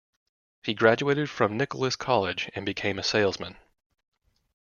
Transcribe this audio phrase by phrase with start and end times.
[0.63, 3.55] He graduated from Nichols College and became a salesman.